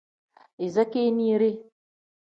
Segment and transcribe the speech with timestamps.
[0.65, 1.49] Iza keeniire.